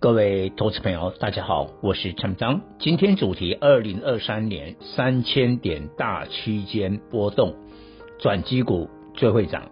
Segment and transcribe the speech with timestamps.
[0.00, 2.62] 各位投资朋友，大家好，我是陈章。
[2.78, 7.54] 今天主题：二零二三年三千点大区间波动，
[8.18, 9.70] 转机股最会涨。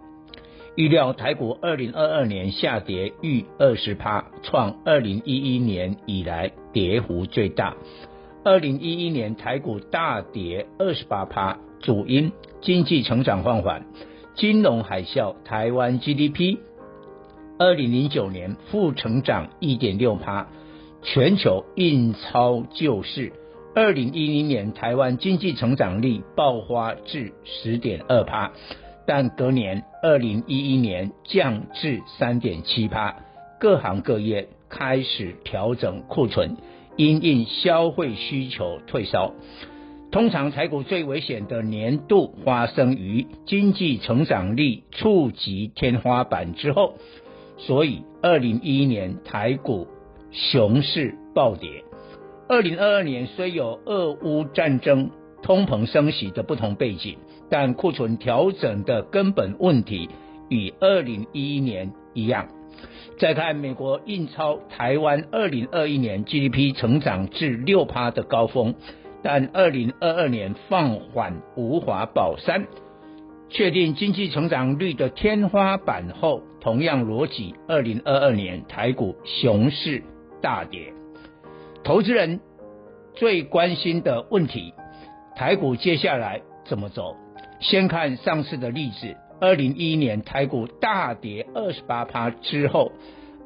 [0.75, 7.75] 预料台股二零二二年下跌逾二十趴，创二零一一年以来跌幅最大。
[8.43, 13.87] 二零一一年台股大跌二十八趴，主因经济成长放缓，
[14.35, 16.59] 金融海啸，台湾 GDP。
[17.61, 20.47] 二零零九年负成长一点六趴，
[21.03, 23.33] 全球印钞救市。
[23.75, 28.53] 二零一零年台湾经济成长率爆发至十点二趴，
[29.05, 33.17] 但隔年二零一一年降至三点七趴。
[33.59, 36.55] 各行各业开始调整库存，
[36.95, 39.33] 因应消费需求退烧。
[40.11, 46.93] 通常台股最危险的年度发生于经济成长率触及天花板之后。
[47.59, 49.87] 所以，二零一一年台股
[50.31, 51.83] 熊市暴跌。
[52.47, 55.11] 二零二二年虽有俄乌战争、
[55.43, 57.17] 通膨升息的不同背景，
[57.49, 60.09] 但库存调整的根本问题
[60.49, 62.47] 与二零一一年一样。
[63.19, 68.73] 再看美国印钞，台湾二零二一年 GDP 成长至六趴的高峰，
[69.21, 72.65] 但二零二二年放缓无法保三。
[73.49, 80.03] 确定经济成长率的天花板后，同样逻辑，二零二二年台股熊市
[80.41, 80.93] 大跌。
[81.83, 82.39] 投资人
[83.15, 84.73] 最关心的问题，
[85.35, 87.15] 台股接下来怎么走？
[87.59, 92.91] 先看上次的例子，二零一一年台股大跌二十八趴之后，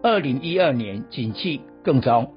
[0.02, 2.32] 二零一二年景气更糟，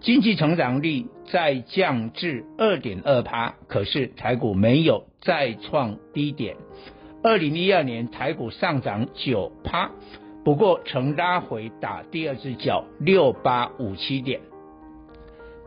[0.00, 6.56] 经济成长率再降至二点二趴，可是台股没有再创低点。
[7.24, 9.90] 二零一二年台股上涨九趴，
[10.44, 14.42] 不过曾拉回打第二只脚六八五七点，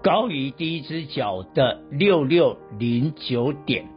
[0.04, 3.88] 高于第一只脚的六六零九点。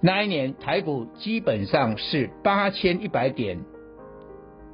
[0.00, 3.58] 那一年台股基本上是八千一百点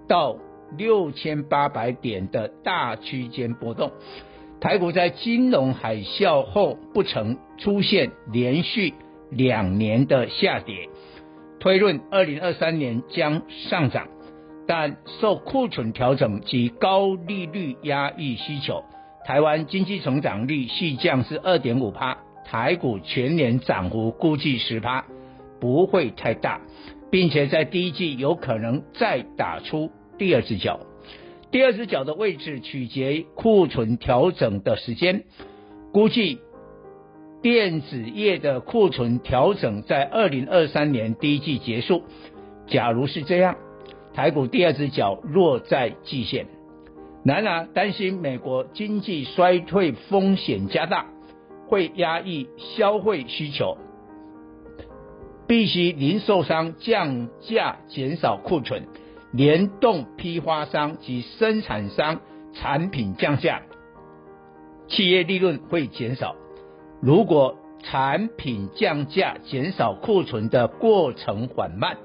[0.06, 0.36] 到
[0.76, 3.92] 六千八百点的大区间波动，
[4.60, 8.92] 台股在金融海啸后不曾出现连续
[9.30, 10.90] 两年的下跌。
[11.62, 14.08] 推论二零二三年将上涨，
[14.66, 18.82] 但受库存调整及高利率压抑需求，
[19.24, 25.04] 台湾经济成长率续降至二点五趴，台股全年涨幅估计十趴，
[25.60, 26.60] 不会太大，
[27.12, 30.80] 并且在第一季有可能再打出第二只脚，
[31.52, 35.22] 第二只脚的位置取决库存调整的时间，
[35.92, 36.40] 估计。
[37.42, 42.04] 电子业的库存调整在二零二三年第一季结束。
[42.68, 43.56] 假如是这样，
[44.14, 46.46] 台股第二只脚落在季线。
[47.24, 51.06] 然而，担心美国经济衰退风险加大，
[51.66, 53.76] 会压抑消费需求，
[55.48, 58.86] 必须零售商降价减少库存，
[59.32, 62.20] 联动批发商及生产商
[62.52, 63.62] 产品降价，
[64.86, 66.36] 企业利润会减少。
[67.02, 71.98] 如果产品降价减少库存的过程缓慢，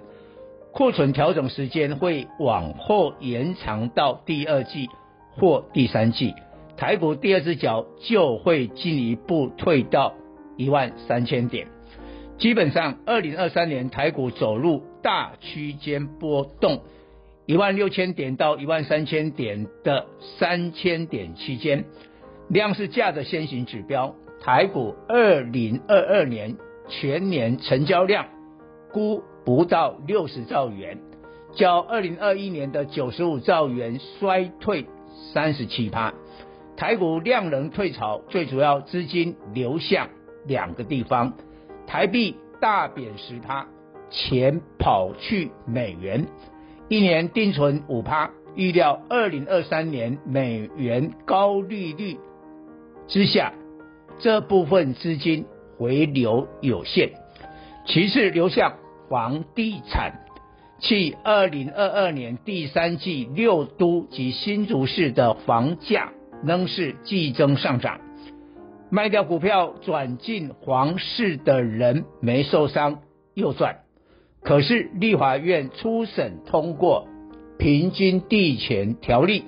[0.74, 4.90] 库存调整时间会往后延长到第二季
[5.36, 6.34] 或第三季，
[6.78, 10.16] 台股第二只脚就会进一步退到
[10.56, 11.68] 一万三千点。
[12.40, 16.82] 基本上，二零二三年台股走入大区间波动，
[17.46, 20.08] 一万六千点到一万三千点的
[20.40, 21.86] 三千点区间，
[22.50, 24.16] 量是价的先行指标。
[24.40, 26.56] 台股二零二二年
[26.88, 28.28] 全年成交量
[28.92, 31.00] 估不到六十兆元，
[31.54, 34.86] 较二零二一年的九十五兆元衰退
[35.34, 36.14] 三十七趴。
[36.78, 40.10] 台股量能退潮，最主要资金流向
[40.46, 41.34] 两个地方：
[41.88, 43.68] 台币大贬十趴，
[44.10, 46.28] 钱跑去美元，
[46.88, 48.32] 一年定存五趴。
[48.56, 52.18] 预料二零二三年美元高利率
[53.08, 53.54] 之下。
[54.20, 55.46] 这部分资金
[55.78, 57.12] 回流有限，
[57.86, 58.74] 其次流向
[59.10, 60.24] 房地产。
[60.80, 66.12] 去二零二二年第三季六都及新竹市的房价
[66.44, 68.00] 仍是季增上涨。
[68.92, 73.02] 卖掉股票转进房市的人没受伤
[73.34, 73.80] 又赚。
[74.44, 77.08] 可是立法院初审通过
[77.58, 79.46] 平均地权条例，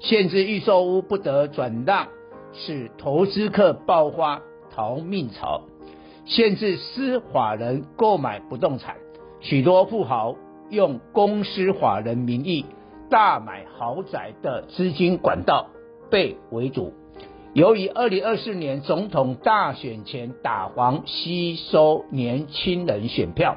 [0.00, 2.08] 限制预售屋不得转让，
[2.58, 4.42] 使投资客爆发
[4.74, 5.62] 逃命潮。
[6.26, 8.96] 限制私法人购买不动产，
[9.40, 10.36] 许多富豪
[10.68, 12.66] 用公司法人名义
[13.08, 15.68] 大买豪宅的资金管道
[16.10, 16.92] 被围堵。
[17.54, 23.56] 由于二零二四年总统大选前打黄吸收年轻人选票，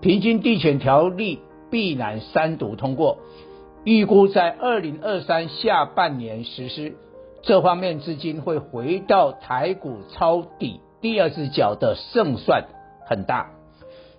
[0.00, 1.40] 平均地权条例
[1.70, 3.18] 必然三读通过，
[3.84, 6.96] 预估在二零二三下半年实施。
[7.46, 10.80] 这方面资金会回到台股抄底。
[11.00, 12.64] 第二只脚的胜算
[13.06, 13.52] 很大。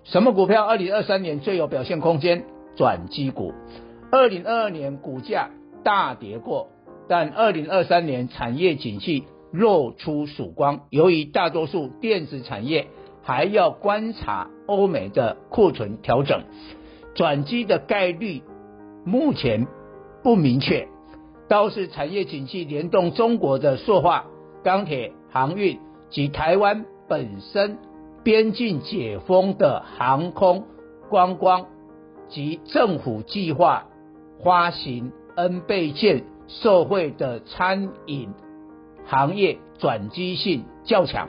[0.04, 2.44] 什么股票二零二三年最有表现空间？
[2.74, 3.52] 转机股。
[4.10, 5.50] 二零二二年股价
[5.84, 6.68] 大跌过，
[7.06, 10.86] 但二零二三年产业景气露出曙光。
[10.88, 12.86] 由于大多数电子产业
[13.22, 16.44] 还要观察欧美的库存调整，
[17.14, 18.42] 转机的概率
[19.04, 19.66] 目前
[20.22, 20.88] 不明确。
[21.48, 24.26] 倒是产业景气联动中国的塑化、
[24.62, 25.78] 钢铁、航运。
[26.10, 27.76] 及台湾本身
[28.24, 30.64] 边境解封的航空、
[31.10, 31.66] 观光
[32.30, 33.88] 及政府计划
[34.42, 38.30] 发行 N 倍券受惠的餐饮
[39.04, 41.28] 行业转机性较强，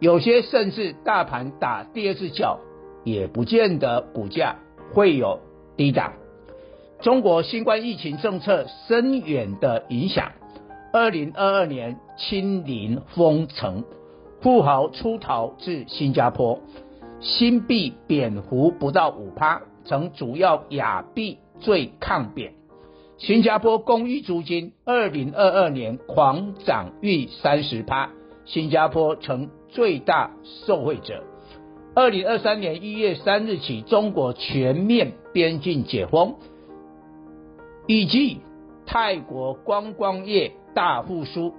[0.00, 2.58] 有些甚至大盘打第二次脚，
[3.04, 4.56] 也不见得股价
[4.92, 5.38] 会有
[5.76, 6.14] 低档。
[7.02, 10.30] 中国新冠疫情政策深远的影响。
[10.92, 13.82] 二零二二年清零封城，
[14.40, 16.60] 富豪出逃至新加坡，
[17.18, 22.54] 新币贬幅不到五趴，成主要亚币最抗贬。
[23.18, 28.10] 新加坡公寓租金二零二二年狂涨逾三十趴，
[28.44, 30.30] 新加坡成最大
[30.66, 31.24] 受惠者。
[31.96, 36.36] 二零二三年一月三日起，中国全面边境解封，
[37.88, 38.40] 预计
[38.86, 41.52] 泰国观光业大复苏，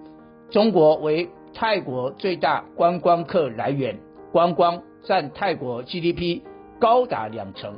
[0.50, 4.00] 中国为泰国最大观光客来源，
[4.32, 6.42] 观光占泰国 GDP
[6.80, 7.76] 高达两成。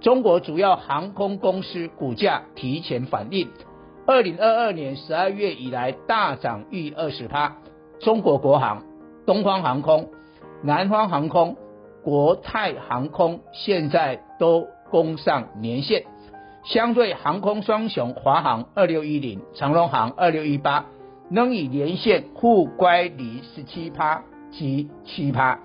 [0.00, 3.48] 中国主要航空公司股价提前反应，
[4.06, 7.56] 二零二二年十二月以来大涨逾二十趴。
[7.98, 8.82] 中国国航、
[9.26, 10.08] 东方航空、
[10.62, 11.56] 南方航空、
[12.02, 16.04] 国泰航空现在都攻上年线。
[16.62, 20.86] 相对航空双雄华航二六一零、长荣航二六一八，
[21.30, 25.58] 仍以年线互乖离十七趴及七趴。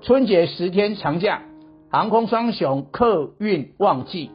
[0.00, 1.42] 春节十天长假，
[1.90, 4.30] 航空双雄客运旺季，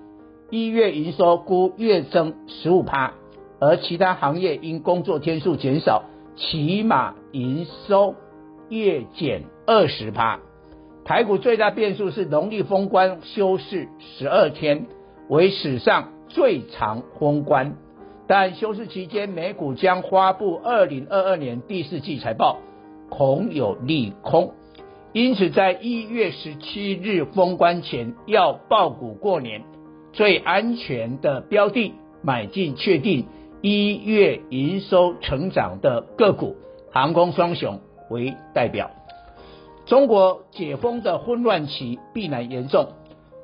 [0.52, 3.14] 一月营收估月增十五趴，
[3.60, 6.04] 而其他行业因工作天数减少，
[6.36, 8.14] 起码营收
[8.70, 10.40] 月减二十趴。
[11.04, 14.86] 台股最大变数是农历封关休市十二天。
[15.30, 17.76] 为史上最长封关，
[18.28, 22.58] 但休市期间美股将发布二零二二年第四季财报，
[23.12, 24.54] 恐有利空，
[25.14, 29.62] 因此在一月十七日封关前要报股过年，
[30.14, 31.94] 最安全的标的
[32.24, 33.28] 买进确定
[33.62, 36.56] 一月营收成长的个股，
[36.92, 38.90] 航空双雄为代表，
[39.86, 42.88] 中国解封的混乱期必然严重。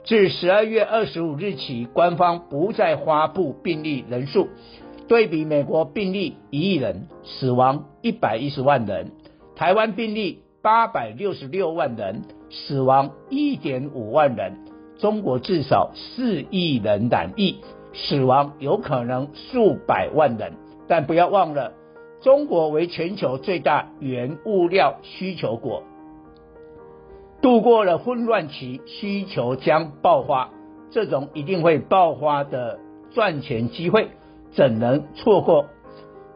[0.05, 4.49] 自十二月二十五日起，官方不再发布病例人数。
[5.07, 9.07] 对比美国病例一亿人，死亡一百一十万人；
[9.55, 12.21] 台湾病例八百六十六万人，
[12.51, 14.59] 死亡一点五万人。
[14.99, 17.57] 中国至少四亿人染疫，
[17.93, 20.53] 死亡有可能数百万人。
[20.87, 21.73] 但不要忘了，
[22.21, 25.81] 中国为全球最大原物料需求国。
[27.45, 30.49] 度过了混乱期，需求将爆发。
[30.89, 32.79] 这种一定会爆发的
[33.13, 34.07] 赚钱机会，
[34.53, 35.67] 怎能错过？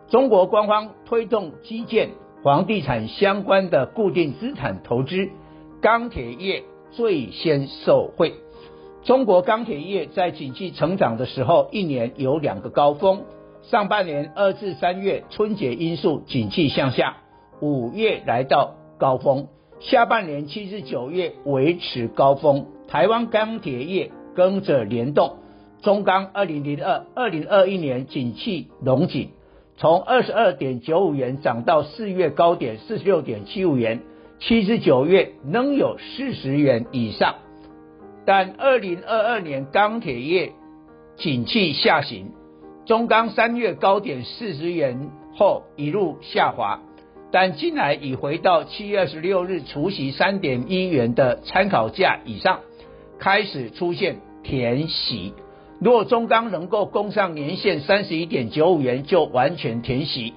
[0.10, 2.10] 中国官方推动基建、
[2.44, 5.30] 房地产相关的固定资产投资，
[5.82, 8.36] 钢铁业最先受惠。
[9.02, 13.24] 中国钢铁业在景气成长的时候，一年有两个高峰：
[13.64, 17.18] 上半年二至三月春节因素景气向下，
[17.62, 19.48] 五月来到高峰。
[19.80, 25.38] 下半年七至九月维持高峰，台湾钢铁业跟着联动。
[25.82, 29.30] 中钢二零零二二零二一年景气荣景，
[29.78, 34.02] 从二十二点九五元涨到四月高点四十六点七五元，
[34.40, 37.36] 七至九月仍有四十元以上。
[38.26, 40.52] 但二零二二年钢铁业
[41.16, 42.34] 景气下行，
[42.86, 46.82] 中钢三月高点四十元后一路下滑，
[47.32, 52.62] 但近来已回到七月二十六日除息三点一元的参考价以上，
[53.20, 55.34] 开始出现填息。
[55.80, 60.34] 若中钢能够攻上年线三十一点九五元，就完全填息。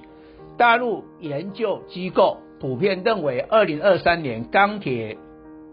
[0.57, 5.17] 大陆研究机构普遍认为，二零二三年钢铁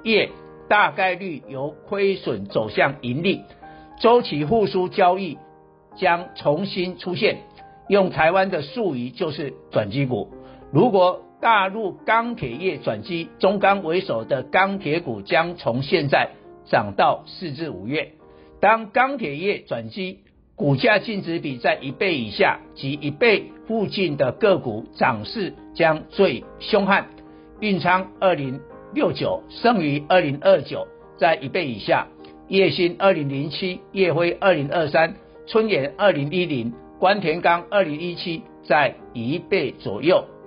[0.03, 0.31] 业
[0.69, 3.43] 大概率由亏损走向盈利，
[4.01, 5.37] 周期复苏交易
[5.97, 7.41] 将重新出现。
[7.89, 10.31] 用台湾的术语就是转机股。
[10.73, 16.31] 如果大陆钢铁业转机，中钢为首的钢铁股将从现在
[16.67, 18.13] 涨到四至五月。
[18.61, 20.21] 当钢铁业转机，
[20.55, 27.09] 股价净值比在一倍以下及一倍附近的个股涨势将最凶悍。
[27.59, 28.61] 运昌二零
[28.95, 30.87] 六九、盛余二零二九
[31.17, 32.07] 在一倍以下，
[32.49, 35.17] 烨兴二零零七、叶辉二零二三、
[35.49, 40.25] 春研二零一零、关田钢二零一七在一倍左右。